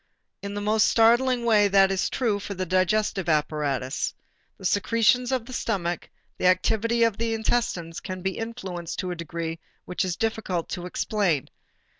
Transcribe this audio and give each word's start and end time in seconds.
In 0.41 0.55
the 0.55 0.61
most 0.61 0.87
startling 0.87 1.45
way 1.45 1.67
that 1.67 1.91
is 1.91 2.09
true 2.09 2.39
for 2.39 2.55
the 2.55 2.65
digestive 2.65 3.29
apparatus. 3.29 4.15
The 4.57 4.65
secretions 4.65 5.31
of 5.31 5.45
the 5.45 5.53
stomach, 5.53 6.09
the 6.39 6.47
activity 6.47 7.03
of 7.03 7.17
the 7.17 7.35
intestines 7.35 7.99
can 7.99 8.23
be 8.23 8.39
influenced 8.39 8.97
to 8.97 9.11
a 9.11 9.15
decree 9.15 9.59
which 9.85 10.03
it 10.03 10.07
is 10.07 10.15
difficult 10.15 10.69
to 10.69 10.87
explain. 10.87 11.49